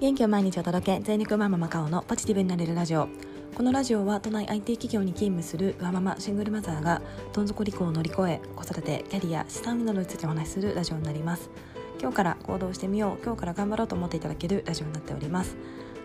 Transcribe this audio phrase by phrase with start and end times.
[0.00, 3.08] 元気を毎日お届け全力マママカオのポジティブになれるラジオ。
[3.56, 7.02] このラジオは都内 IT 企業に勤務するワママシングルマザーが
[7.32, 11.50] どん底離婚を乗り越え子育てキャリア資産などについてお話しするラジオになります。
[12.00, 15.56] 今日から行動してみよう今日から頑張ろうと思っていただけるラジオになっております。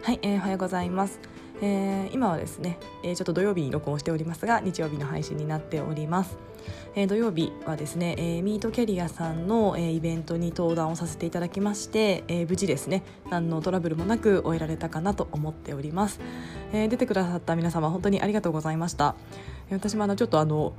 [0.02, 1.20] はい、えー、おはようございます。
[1.62, 6.36] えー、今はですね、えー、ちょっと土曜日に録音しておりますが日曜日の配信になっております、
[6.96, 16.20] えー、土曜日はですね、えー、ミートキャリアさんの、えー、イベントに登壇をさせていただきまして、えー、無事ですね何のトラブルもなく終えられたかなと思っております、
[16.72, 19.16] えー、出てくださった皆様本当にありがとうございました。
[19.72, 20.74] 私もあのちょっとあの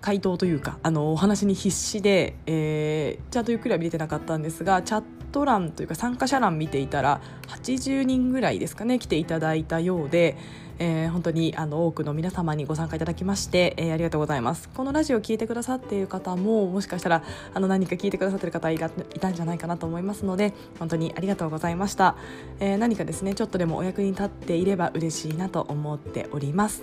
[0.00, 10.36] 回答というかあのお話に必死で、えー、ちゃんとゆっくりは見れてなかったんですがチャット欄というか参加者欄見ていたら80人ぐらいですかね来ていただいたようで、
[10.78, 14.68] えー、本当にあの多くの皆様にご参加いただきまして、えー、ありがとうございます。
[14.68, 18.88] このラジオを聞いてくださっている方ももしかしたらあの何か聞いてくださっている方いた
[19.30, 22.16] んじゃないかなと思いますので本当にありがとうございました、
[22.60, 26.82] えー、何かですねちょっとでもお役に立っていれば嬉しいなと思っております。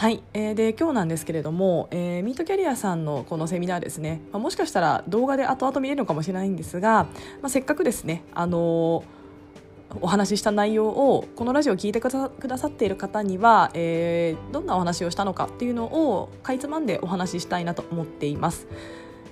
[0.00, 7.04] はい、えー、で今日なんですけれども、えー、ミートキャリアさんのこのセミナーですね、まあ、もしかしたら動画で後々見れるのかもしれないんですが、
[7.42, 9.19] まあ、せっかくですね、あのー、
[10.00, 18.68] お話しした内容をこのラジオを聞いてくださっている方には、えー、どんなお話をしたのかっていうのをかいつまんでお話ししたいなと思っています。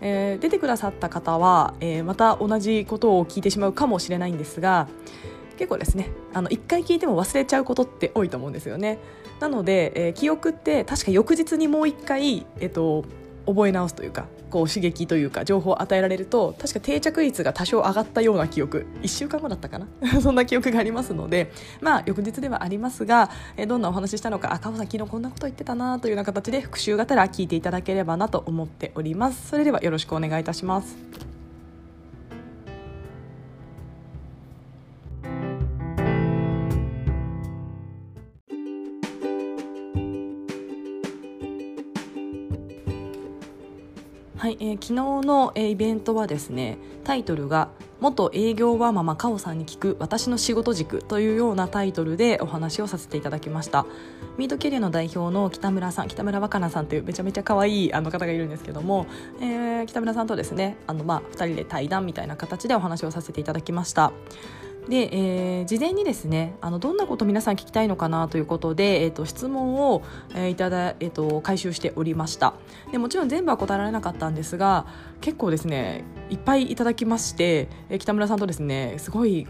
[0.00, 4.86] えー、出てくださった方は、えー、また同じことを聞いてしまうかもしれないんですが
[5.56, 8.98] 結構ですねあの1回聞いても忘れちゃうことって多いと思うんですよね。
[9.40, 13.04] なので、えー、記憶って確か翌日にもう1回、えっと、
[13.48, 18.86] 覚え直すというかこう刺激というか情報を与えられると確か定着率が多少上がったような記憶。
[19.02, 19.86] 1週間後だったかな？
[20.20, 29.48] そんな記憶がありますのでまあ翌日ではありますが、えどんなお話ししたのか赤穂さん昨日こんなこと言ってたなというような形で復習がたら聞いていただければなと思っております。
[29.48, 31.27] それではよろしくお願いいたします。
[44.60, 44.92] えー、昨日
[45.26, 47.68] の、えー、イベントはですねタイトルが
[48.00, 53.86] 「元営業はママカオさんに聞く私の仕事軸」というようなタイトルでお話をさせていただきました。
[54.36, 59.06] ミートキャリアの代表の北村さん北村若菜さんというめちゃめちゃ可愛いあの方がいるんですけども、
[59.40, 64.12] えー、北村さんとですねあの、まあ、2人で対談みたいな形でお話をさせていただきました。
[64.88, 70.02] で、えー、事前にですねあのどんなこと皆さん聞きたいのかなということで、えーと、質問を、
[70.34, 72.54] えー、いただ、えーと、回収しておりました。
[72.90, 74.86] でもちろん全部は答えられなかったんですが
[75.20, 79.46] 結構ですねいっぱいいただきまして、えー、北村さんとですねすごい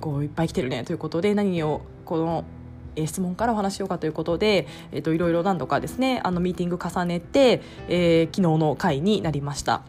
[0.00, 2.44] こういっぱい来てるねということで何をこの
[2.96, 9.82] 質問からお話しようかということで、えー、といろいろ何度かですねあのミーティング重ねて、えー、昨日の回になりました。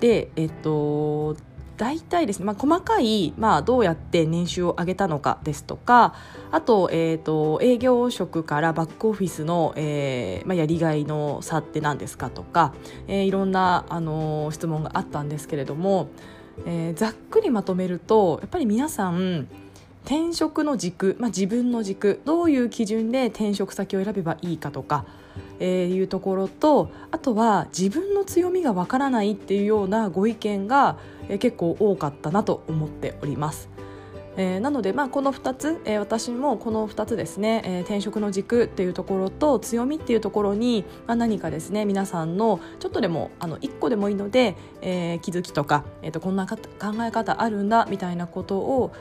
[0.00, 1.36] でえっ、ー、と
[1.80, 6.14] 大体ですね、まあ、細かい、まあ、どうやって年収を上げたのかですとか
[6.50, 12.74] あと,、えーと、営業職からバックオフィスの、えーまあ、やりがいの差って何ですかとか、
[13.08, 16.10] えー、いろんな、あのー、質問があったんですけれども、
[16.66, 19.48] えー、ざっくりまとめるとやっぱり皆さん
[20.04, 25.06] 転職の軸、まあ、自分の軸どういう基準で転職先を選べばいいかとか
[25.60, 30.98] えー、いうところとあとは自分の強みがわからないっていうようなご意見が、
[31.30, 33.70] え、結構多かったなと思っております。
[34.36, 46.56] えー、なので、まあ、この2つ、えー、私もこの2つですね、えー、転職の軸っていうところと強みっていうところに、まあ、何かですね皆さんのちょっとでもあの1個でもいいので、え、気づきとか、えーと、こんな考
[47.02, 48.92] え方あるんだみたいなことを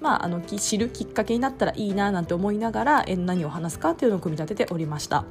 [0.00, 5.24] まあ、あの知るきっかけになったらいいななんて思いながら、え、何を話すかっていうのを組み立てておりました。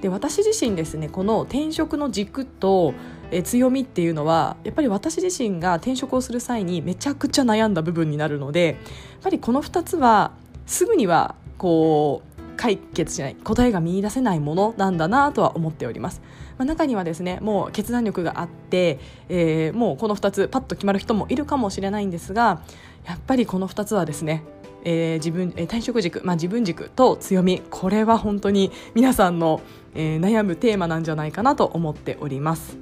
[0.00, 2.94] で私自身ですねこの転職の軸と
[3.30, 10.32] え強みっていうのはやっぱり私自身が転職をする際にめちゃくちゃ悩んだ部分になるのでやっぱりこの2つは
[10.66, 16.20] すぐにはこう解決しない答えが見いだせないものなんだなとは思っております、
[16.58, 18.98] まあ、中にはですねもう決断力があって、
[19.28, 22.62] えー、もうこの2つパッと決まる人もいるかもしれないんですが
[23.06, 24.42] やっぱりこの2つはですね
[24.84, 29.60] えー、自分、えー、退職軸、まあ、自分軸と強みこれは本当に皆さんの、
[29.98, 32.78] えー、悩むテーマなんじゃないかなと思っております。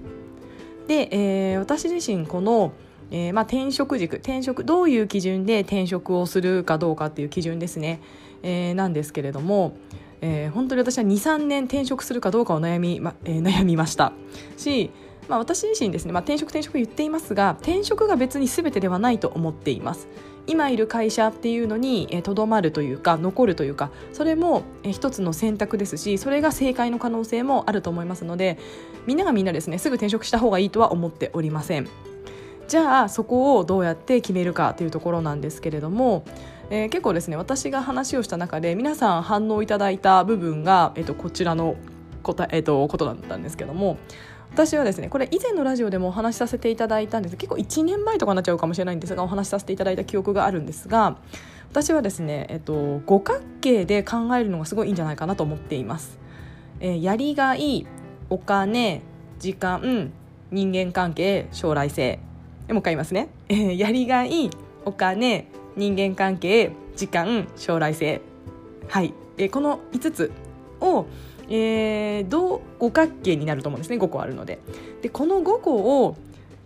[0.86, 2.72] で、えー、私自身この、
[3.10, 8.00] えーまあ、転職軸転職どういう基準で転職をするかどうかっていう基準ですね、
[8.42, 9.76] えー、なんですけれども、
[10.20, 14.12] えー、本当に私は23年転職するかどうかを悩み,、まえー、悩みました。
[14.58, 14.90] し、
[15.26, 20.06] まあ、私自身ですね、まあ、転職転職言っていますが転職が別に全てではないと思っています。
[20.46, 28.58] 今いる会社っていうのにとどまるというか残るというかそれも一つの選択ですしそれが正解の可能性もあると思いますので
[29.06, 31.88] みんながみんなですねすぐ転職した方がいいとは思っておりません。
[32.68, 36.24] じゃあそこをどうやって決めるかというところなんですけれども、
[36.68, 41.76] えー、結構ですね私が話をした中で皆さん反応いただいた部分が、えーと、こちらの
[42.24, 43.98] 答え、えーと、ことだったんですけども
[44.52, 47.36] 私はですねこれ以前のラジオでもお話しさせていただいたんです。
[47.36, 51.16] 結構1年前とかになっちゃうかもしれないんですがお話しさせていただいた記憶があるんですが
[51.70, 56.18] 私はですね、えっと、五角形で考えるのがすごいいいんじゃないかなと思っています。
[56.80, 57.86] えー、やりがい
[58.30, 59.02] お金
[59.38, 60.12] 時間
[60.50, 62.18] 人間関係将来性。
[62.68, 64.50] もう一回言いますね、えー、やりがい
[64.84, 68.22] お金人間関係時間将来性。
[68.88, 70.32] はい、えー、この5つ
[70.80, 71.06] を、
[71.48, 74.58] えー、どう五角形になると思うんですね5個あるので。
[75.02, 76.16] でこの5個を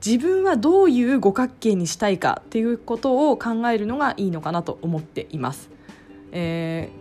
[0.05, 5.71] 自分はどういう五角形にしたいかっていうことを考えるのがいいのかなと思っています。
[6.33, 7.01] えー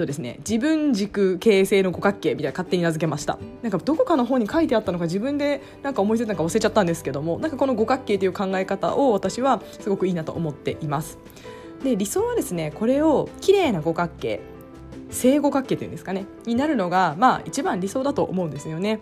[0.00, 3.38] とですね自分軸形成の五角形みたいな勝手に名付けました。
[3.62, 11.18] なんかどこかの方に書いてあったのか自分でなんか思いついたのか忘れちゃったんですけどもなんかこの五角形という考え方を私はすごくいいなと思っています。
[11.84, 14.40] で理想はですねこれを綺麗な五角形
[15.10, 19.00] 正五角形というんですかねになるのがまあ一番理想だと思うんですよね。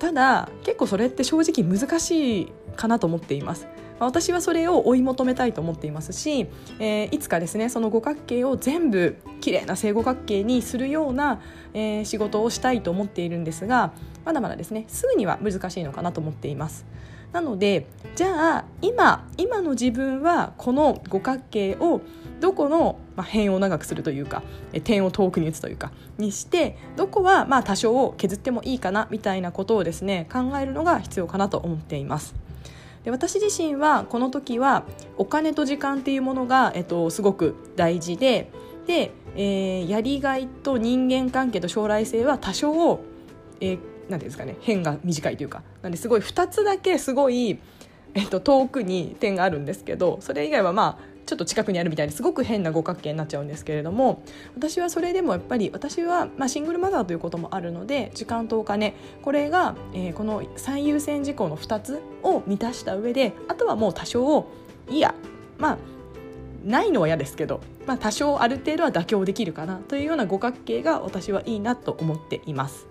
[0.00, 3.68] ただ結構それって正直難しいかなと思っています。
[3.98, 6.48] 私はそれを追い求めたいと思っていますし、
[6.78, 11.40] えー、いつかですねその五角形を全部きれいな正五角形にするような、
[11.72, 13.92] えー、仕事をしたいと思っているんですが
[14.24, 16.84] まだまだですねすぐには難しいのかなと思っています。
[17.32, 22.00] なのでじゃあ今今の自分はこの五角形を
[22.40, 24.42] どこの、まあ、辺を長くするというか
[24.84, 32.34] 点を遠くに打つというかにしてどこはまあ多少削ってもいいかなみたいなことをですね考えるのが必要かなと思っています。
[33.04, 34.82] で私自身はこの時は
[35.16, 38.50] お金と時間っていうものが、えっと、すごく大事で
[38.86, 42.98] で、えー、やりがいと人間関係と将来性は多少、
[43.60, 43.78] えー、
[44.08, 47.60] なんですかね辺が短いというかなんですごい2つだけすごい、
[48.14, 54.22] えっと、遠くに点があるんですけどそれ以外はまあちょっと近くにあるみたいですごく変な五角形になっちゃうんですけれども
[54.54, 64.46] 私はそれでもやっぱり私は、まあ、シングルマザーということもあるので時間とお金これが、えー、この最優先事項の2つを満たした上であとはもう多少
[64.88, 65.14] いや
[65.58, 65.78] まあ
[66.64, 72.88] ないのは嫌ですけど、まあ、多少ある程度は妥協できるかなというような五角形が私はいいなと思っています。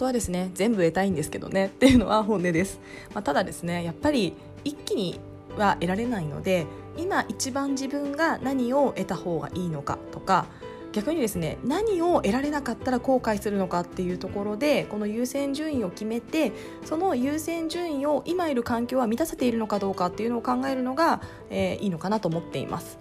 [0.00, 2.80] 当はですね全部得たいんですけどねっていうのは本音です、
[3.14, 5.20] まあ、ただですねやっぱり一気に
[5.56, 6.66] は得られないので
[6.96, 10.46] 今一番自分が何を得た方がいいのかとか
[10.92, 16.52] 逆にですね何を得られなかったら後悔するのかっていうところでこの優先順位を決めて
[16.84, 21.20] その優先順位を今いる環境は満たせているのかどうかっていうのを考えるのが、
[21.50, 22.98] えー、いいのかなと思っています。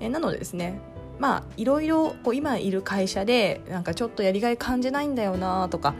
[0.00, 0.80] えー、なのでですね
[1.18, 5.94] まあいろいろこう今いる会社でなんかちょっとやりがい感じないんだよなとか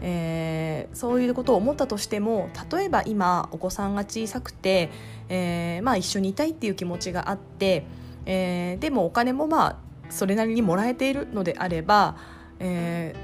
[0.00, 4.90] えー、そういうことを思ったとしても例えば今お子さんが小さくて、
[5.28, 7.84] えーまあ、一緒にいたいっていう気持ちがあって、
[8.26, 9.76] えー、でもお金もまあ
[10.10, 12.16] それなりにもらえているのであれば、
[12.60, 13.14] え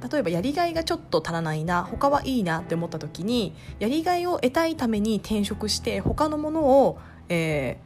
[0.00, 6.98] ー、例えばやりがいがちょっと足らないな他はいいなって思った時にやりがいを得たいために転職して他のものを、
[7.28, 7.78] え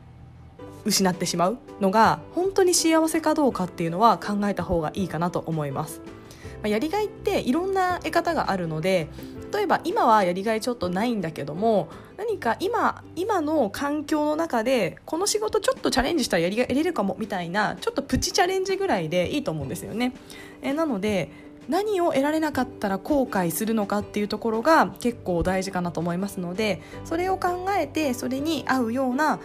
[0.85, 6.16] ー、失ってしまうのが本当に幸せかどうかっていうのは考えた方がいいかなと思います。
[6.63, 9.09] まあ、やりがいっていろんな得方があるので
[9.53, 20.15] 例えば今はやりがいちょっとないんだけども何か今今の環境の中でこの仕事ちょっとチャレンジしたらやりがい得れるかもみたいなちょっとプチチャレンジぐらいでいいと思うんですよね。
[20.63, 21.31] えなので
[21.69, 29.41] 何を得られなかったら後悔するのかっていうところが結構大事かなと思いますのでそれを考えてそれに合うような、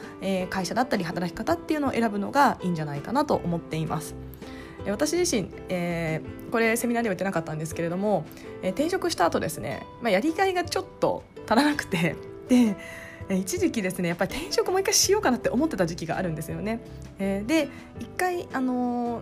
[0.49, 4.15] 会社だったり働き方っていうのを選ぶのがいいんじゃないかなと思っています。
[4.87, 8.25] 私自身、えー、これセミナーでは言ってなかったんですけれども、
[8.61, 12.15] えー、転職した後ですね、まあ、やりがいがちょっと足らなくて
[12.49, 12.75] で
[13.29, 16.81] 一時期ですねやっぱり転職もう一回しようかなって思ってた時期があるんですよね。
[17.19, 17.69] えー、で
[17.99, 19.21] 一回あの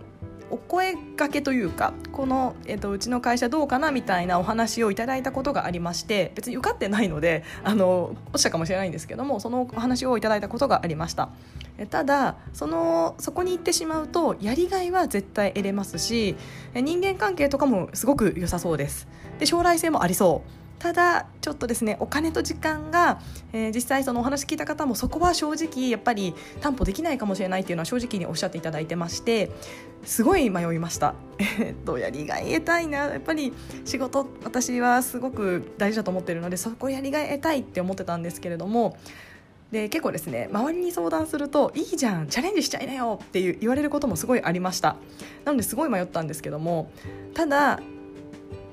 [0.50, 11.30] お声がけというかこの、えーと、うちの会社どうかなみたいなお話をいただいたことがありまして別に受かってないのであの落ちたかもしれないんですけどもそのお話をいただいたことがありました。
[11.88, 16.36] ただそのそこに行ってしまうとやりがいは絶対得れますし
[16.74, 19.08] 人間関係とかもすごく良さそうです。
[19.38, 20.59] で将来性もありそう。
[20.80, 23.20] ただちょっとですねお金と時間が、
[23.52, 29.50] えー、実際そのお話聞いた方もそこは正直やっぱり担保できないかもしれないっていうのは正直におっしゃっていただいてまして
[30.04, 31.14] すごい迷いました。
[31.38, 32.98] えっとやりがい得たいな。
[32.98, 33.52] やっぱり
[33.84, 38.96] 仕事私はすごく大事だと思ってるのでそこやりがい得たいって思ってたんですけれども
[39.70, 44.96] で結構ですね周りに相談すると「いいじゃんチャレンジしちゃいなよ」って言われることもすごいありました。
[45.44, 46.90] なのですごい迷ったんですけども
[47.34, 47.80] ただ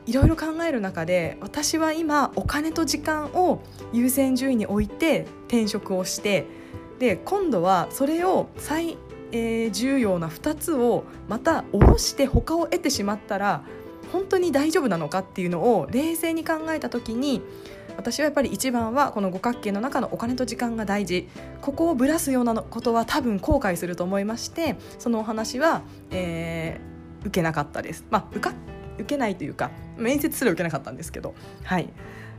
[0.08, 3.62] いろいろ考える中で私は今お金と時間を
[3.92, 6.48] 優先順位に置いて転職をして
[6.98, 8.98] で今度はそれを最、
[9.32, 13.64] えー、重要な2つをまた下ろして他を得てしまったら
[14.12, 17.42] 本当に大丈夫なのかっていうのを冷静に考えた時に
[17.98, 21.28] 私はやっぱり一番はこの五角形の中のお金と時間が大事
[21.62, 28.06] ここをぶらすようなことは多分後悔すると思いましてそのお話は、えー、受けなかったです。
[28.10, 28.54] まあ、受か
[28.96, 31.34] 受けないというか面接すら受けなかったんですけど。
[31.63, 31.89] はい。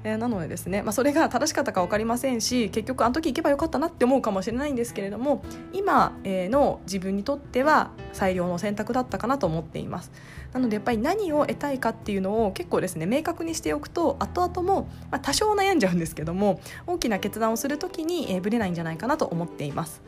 [0.04, 10.10] えー、なのでですね、まあ、それが正しかったか分かりませんし結局あの時行けばよかったなって思うかもしれないんですけれども今の自分にとっては最良の選択だったかなと思っています。
[10.52, 20.00] なのでやっぱり何を得たいかっていうのを結構ですね明確にしておくと後々も、まあ、多少悩んじゃうんですけども大きな決断をする時に、えー、ぶれないんじゃないかなと思っています。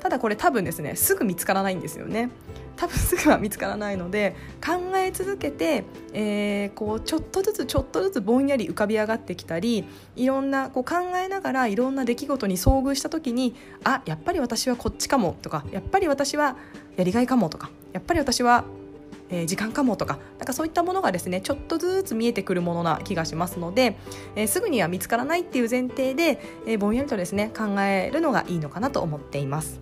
[0.00, 2.30] ただこれ多分ですねすぐ見つからないんですよね。
[2.76, 9.84] 多分すぐは見つからないので考え続けて、えー、こうちょっとずつちょっとずつぼんやり浮かび上がってきたり
[10.14, 16.56] いろんなこう考えながらいろんな出来事に遭遇した時にあやっぱり私はこっちかもとかやっぱり私は
[16.96, 18.64] やりがいかもとかやっぱり私は
[19.30, 23.96] えー、時間かもとかなんかそういったものがですねちょっとずつ見えてくるものな気がしますので、
[24.34, 29.80] えー、すぐには見つからないっていう前提で、えー、ぼんやりとですね考えるのがいいのかなと思っています。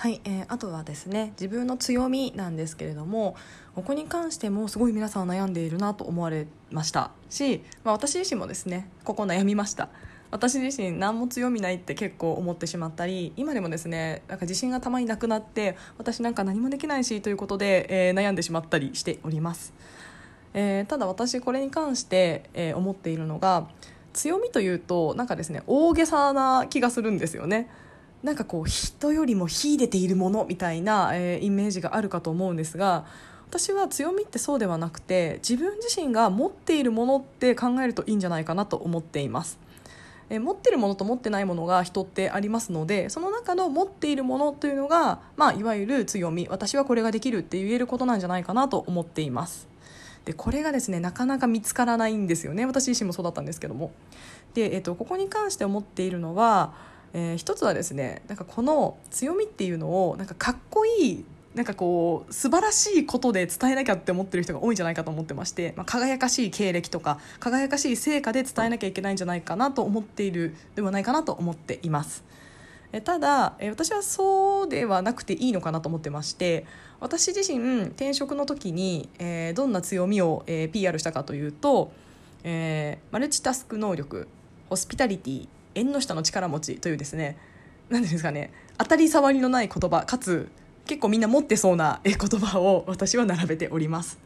[0.00, 3.36] はい、えー、あとはですね自分の強みなんですけれども
[3.74, 7.10] ここに関してもすごい皆さん悩んでいるなと思われました。
[7.28, 9.90] し、まあ、私自身もですねここ悩みました。
[10.30, 19.74] 私自身何も強みないって結構思ってしまったり今でもですねなんか自信がたまになくなって私なんか何もできないしということで、えー、悩んでしまったりしております、
[20.54, 23.68] えー、ただ私これに関して、えー、思っているのが
[24.14, 27.68] 強みというとなんかですね大げさな気がするんですよね。
[28.22, 33.06] なんかこう人よりも秀でているものみたいな、えー、イメージがあるかと思うんですが
[33.48, 39.58] 私は強みってそうではなくて自分自身が持っているものって考えるといいんじゃないかなと思っています。
[40.28, 49.68] え持ってるものと持ってないものが人ってありますのでその中の持っているものというのが、まあ、いわゆる強み私はこれができるって言えることなんじゃないかなと思っています。
[50.24, 52.64] でこれがですねなかなか見つからないんですよね。
[52.64, 53.90] 私自身もそうだったんですけども。
[54.54, 56.74] で、えっと、ここに関して思っているのは
[57.12, 61.24] えー、一つはですねなんかこの強みっていうのをなんかかっこいい
[61.54, 72.24] なんかこう素晴らしいことで伝えなきゃって思ってる人が多いんじゃないかと思ってまして、まあ、輝かしい経歴とか輝かしい成果で伝えなきゃいけないんじゃないかなと思っているではないかなと思っています。
[72.92, 76.66] えただえ私はそうではなくていいのかなと思ってまして
[76.98, 81.92] 私自身転職の時に、えー、どんな強みを、えー、PR したかというと、
[82.42, 84.26] えー、マルチタスク能力
[84.68, 87.36] ホスピタリティ縁の下の力持ちというですね
[87.88, 90.48] 何ですかね当たり障りのない言葉かつ
[90.86, 94.18] 結構みんな持ってそうな言葉を私は並べております、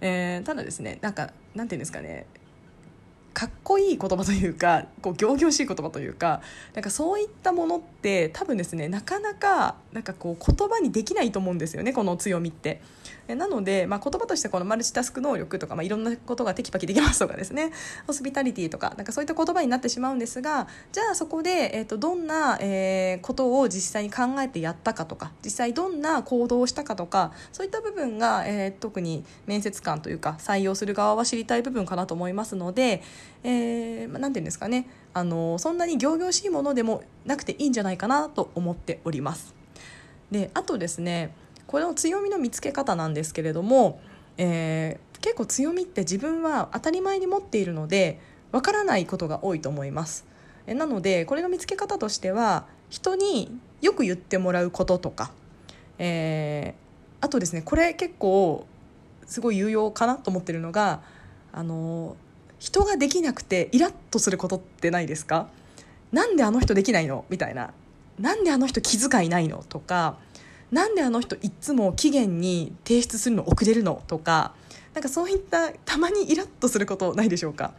[0.00, 2.26] えー、ただですねなんかなんていうんですかね
[3.38, 6.40] かっこいい言葉というかこう仰々しい言葉というか
[6.74, 12.80] なんかそういったものって多分ですねなかなかなんかこう言葉にできないと思うんですよねこの強みって。
[13.34, 17.72] なので、まあ、言葉としてこのマルチタスク能力とか、まあ、いろんなことがテキパキできますとかですね
[18.06, 33.02] ホスピタリティとかなんかそういった言葉になってしまうんですがじゃあそこで、えーと、どんな、えー、ことを実際に考えてやったかとか実際どんな行動をしたかとかそういった部分が、えー、特に面接官というか採用する側は知りたい部分かなと思いますので、
[33.42, 39.54] えーまあ、ていうんですかねあのそんなに仰々しいものでもなくていいんじゃないかなと思っております。
[40.30, 41.34] であとですね
[41.68, 44.00] この強みの見つけ方なんですけれども、
[44.38, 48.18] えー、結構強みって自分は当たり前に持っているので
[48.52, 50.24] わからないことが多いと思います。
[50.66, 55.30] えなのでこれの見つけ方としては人によく言ってもらうこととか、
[55.98, 58.66] えー、あとですねこれ結構
[59.26, 61.02] すごい有用かなと思ってるのが
[61.52, 62.16] あの
[62.58, 65.48] 人ができなくてイラッとすることってないですか？
[66.12, 67.26] なんであの人できないの？
[67.28, 67.74] みたいな。
[68.18, 69.62] なんであの人気遣いないの？
[69.68, 70.16] とか
[70.70, 74.54] なんであの人いっつも期限に提出するの遅れるのとか
[74.94, 77.72] なんかそういったたまにイラッとすることないでしょうか。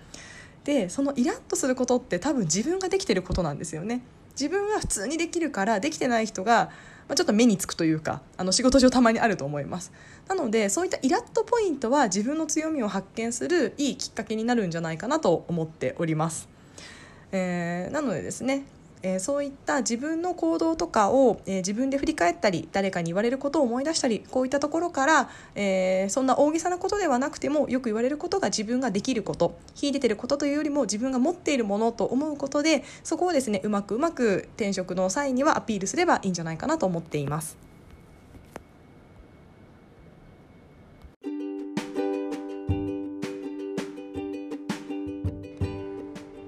[0.63, 4.01] でそのイラッとすることって多分自分ができてることなんですよね。
[4.31, 6.69] 自分は普通にできるからできてない人が
[7.09, 9.91] まちょっと目につくというかあの仕事上たまにあると思います。
[10.27, 16.47] なのでそういったイラッとポイントは自分の強みを発見するいいきっかけになるんじゃないかなと思っております、
[17.31, 18.65] えー、なのでですね
[19.01, 37.68] えー、そういった自分の行動とかを、えー、自分で振り返ったり誰かに言われることを思い出したりこういったところから、えー、そんな大げさなことではなくてもよく言われることが自分ができること秀でてることというよりも自分が持っているものと思うことでそこをですねうまくうまく転職の際にはアピールすればいいんじゃないかなと思っています。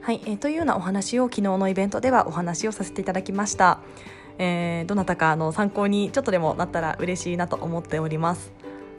[0.02, 3.82] はい、えー、というようなお話を昨日のイベントではお話をさせていただきました。
[4.40, 8.52] えー、どなたかあの参考にちょっとでもなったら嬉しいなと思っております。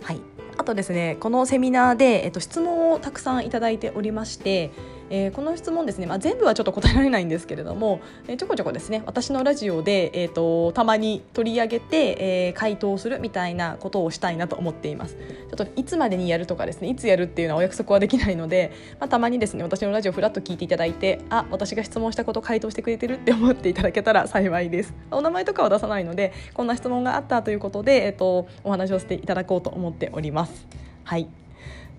[0.04, 0.20] はい、
[0.58, 4.70] あとですねこのセミナーで、えっと、質問をたくさんいただいておりまして
[5.12, 12.16] えー、この質問ですね、まあ、全部はちょっと答えられないんですけれども、えー、ちょこちょこですね私のラジオで、えーと、たまに取り上げて、
[12.46, 15.16] えー、回答するみたいなことをしたいなと思っています。
[15.16, 24.94] ちょっといつまでにやるとかですねいつやるっていうのはお約束はできないので、まあ、たまにですね私のラジオフラッと聞いていただいてあ私が質問したこと回答してくれてるって思っていただけたら 幸いです。
[25.10, 30.66] お名前とかは出さないのでこんな質問があったということで、えーとお話をしていただこうと思っております。
[31.04, 31.41] はい。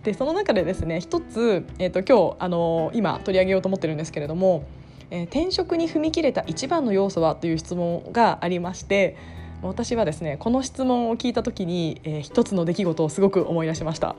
[0.03, 4.65] でその中でですね一つ、えーと、今日あの今取り上げようと思ってるんですけれども、
[5.11, 9.15] えー、転職に踏み切れた一番の要素はという質問がありまして
[9.61, 14.15] 私はですねこの質問を聞いた時に、えー、一つの出来事をすごく思い出しました。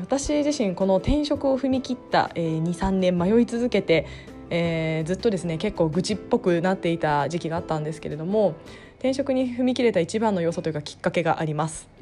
[0.00, 4.04] 私自身この転職を踏み切った、えー、23年迷い続けて、
[4.50, 8.56] えー、ずっとですね結構愚痴っぽくなっていた時期があったんですけれども
[8.98, 11.95] 転職に踏み切れた一番の要素というかきっかけがあります。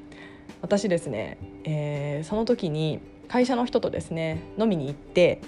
[0.63, 5.41] 私ですね、えー、その時に会社の人とですね飲みに行って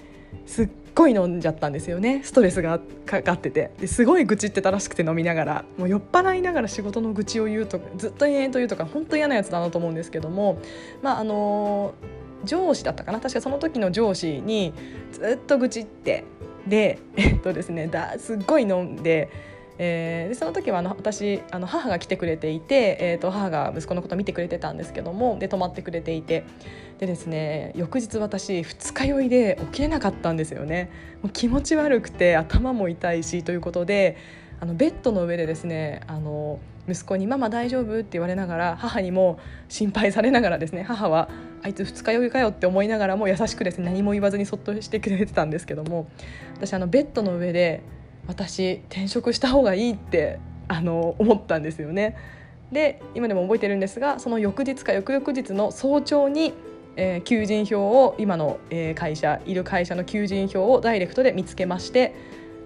[0.45, 2.23] すっごい飲んじゃったんですよね。
[2.25, 3.71] ストレスがかかってて。
[3.79, 5.65] ですごい愚痴ってたらしくて飲みながら。
[5.79, 10.59] もう酔っ払いながら仕事の愚痴を言うとずっと延々と言うとか本当嫌なやつだなと思うんですけども。
[11.03, 11.95] まああの
[12.45, 13.21] 上司だったかな。
[13.21, 14.73] 確かその時の上司に
[15.13, 16.25] ずっと愚痴って。
[16.67, 19.31] でえっとですねだすっごい飲んで
[19.79, 26.45] えー、でその時はあの私あの母が来てくれていて、えー、と母が息子のことを見てくれてたんですけどもで泊まってくれていて
[26.99, 30.91] でですね翌日私二日酔いで起きれなかったんですよね
[31.23, 34.17] もう気持ち悪くて頭も痛いしということで
[34.61, 41.29] あのベッドの上でですねあの息子に「ママ大丈夫?」って言われながら母にも心配されながらですね母は
[41.63, 46.09] あいつ二日酔いかよって思いながらも優しくですね何も言わずにそっとしてくれてたんですけども
[46.55, 47.83] 私あのベッドの上で
[48.27, 52.17] 私転職した方がいいってあの思ったんですよね。
[52.73, 56.53] で今でも覚えてるんですがその翌日か翌々日の早朝に、
[56.97, 62.15] えー、求人票を今の、えー、会社いる会社の求人票をダイレクトで見つけまして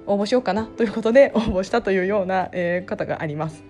[0.06, 3.62] 応募しようかなということで 応募したというような、えー、方があります。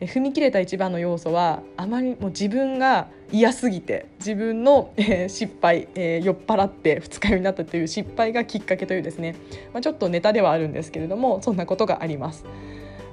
[0.00, 9.36] 踏み切れた一番の要素はあまりもう自分が嫌すぎて自分の、えー、失敗、えー、酔っ払って二日酔いになったという失敗がきっかけというですね、
[9.72, 12.44] まあ、ちょっとネタではあるんですけれどもそんなことがあります。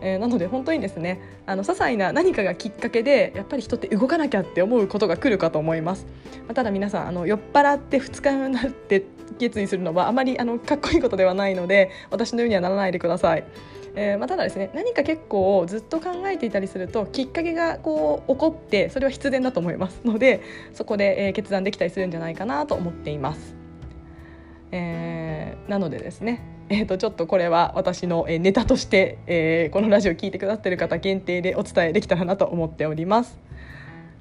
[0.05, 6.05] えー、なので本当にですねあの些細な何かがきっかけでやっぱり人って動かなきゃって思うことが来るかと思います、
[6.45, 9.05] まあ、ただ皆さんあの酔っ払って二日酔いになって
[9.39, 13.45] 決意するのはあまりあのかっこいいことではないので私のようにはならないでください。
[13.95, 20.41] えーまあ、ただですね何か結構ずっと考えていたりするときっかけがこう起こってそれは必然だと思いますので
[20.73, 23.55] そこで、えー、決断できたりするんじゃないかなと思っています。
[24.71, 33.37] えー、なのでですねえー、とちょっとこれは私のネタとして、えー、このラジオを聴いてくださってる方限定でお伝えできたらなと思っております。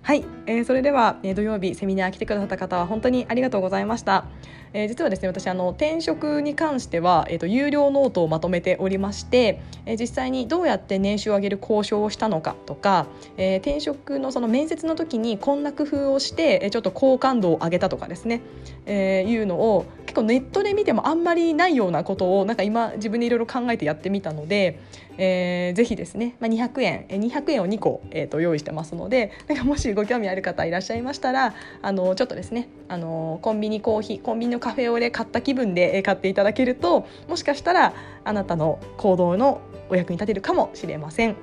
[0.03, 4.25] はい、えー、それでは、えー、土曜日セミナー来てくださった方は本当にありがとうございました。
[4.73, 18.41] えー、実はですね私あの転職に関しては、えーと、有料ノートをまとめておりまして、えー、実際にどうやって年収を上げる交渉をしたのかとか、えー、転職のその面接の時にこんな工夫をして、えー、ちょっと好感度を上げたとかですね、
[18.87, 24.79] えー、いうのを結構ネットで見てもあんまりないようなことをなんか今自分でいろいろ考えてやってみたので、
[25.17, 41.37] えー、ぜひですね、まあ、200円200円を2個、えー、と用意してますので なんかもしご興味ある方いらっしゃいましたらあのちょっとですねあのコンビニコーヒーコンビニのカフェオレ買った気分で買っていただけるともしかしたらあなたの行動のお役に立てるかもしれません。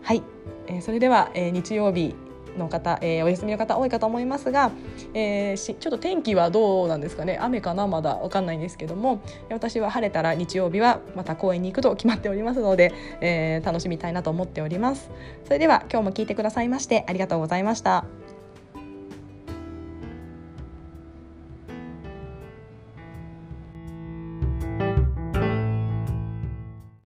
[0.00, 0.22] はい、
[0.66, 2.14] えー、それでは、えー、日曜日
[2.58, 4.70] の方、えー、お休みの方多いかと思いますが、
[5.14, 7.38] えー、ちょっと天気はどうなんですかね？
[7.40, 7.86] 雨かな？
[7.86, 9.20] まだ分かんないんですけども。
[9.50, 15.10] 私は晴れたら日曜日はまた公園に行くと決まっておりますので、えー、楽しみたいなと思っております。
[15.44, 18.04] それでは今日も聞いてくださいましてありがとうございました。